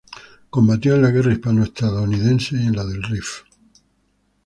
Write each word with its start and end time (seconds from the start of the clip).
Combatió 0.49 0.95
en 0.95 1.03
la 1.03 1.11
Guerra 1.11 1.31
hispano-estadounidense 1.31 2.55
y 2.55 2.65
en 2.65 2.75
la 2.75 2.83
del 2.85 3.03
Rif. 3.03 3.43